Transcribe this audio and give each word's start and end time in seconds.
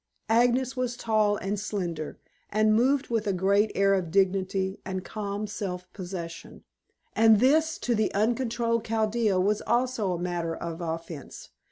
Agnes 0.29 0.75
was 0.75 0.97
tall 0.97 1.37
and 1.37 1.59
slender, 1.59 2.17
and 2.49 2.73
moved 2.73 3.09
with 3.09 3.27
a 3.27 3.31
great 3.33 3.71
air 3.75 3.93
of 3.93 4.09
dignity 4.09 4.79
and 4.83 5.05
calm 5.05 5.45
self 5.45 5.87
possession, 5.93 6.63
and 7.15 7.39
this 7.39 7.77
to 7.77 7.93
the 7.93 8.11
uncontrolled 8.15 8.83
Chaldea 8.83 9.39
was 9.39 9.61
also 9.67 10.13
a 10.13 10.19
matter 10.19 10.55
of 10.55 10.81
offence. 10.81 11.49